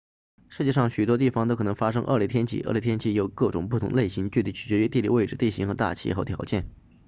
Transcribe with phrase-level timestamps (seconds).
[0.49, 6.65] 世界上任何地方都可能发生恶劣天气恶劣天气有各种不同类型具体取决于地理位置地形和大气条件